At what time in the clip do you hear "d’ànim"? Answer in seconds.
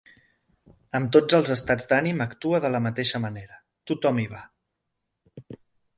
1.91-2.25